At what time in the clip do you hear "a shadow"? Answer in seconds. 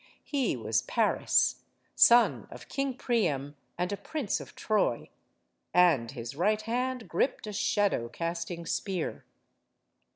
7.45-8.09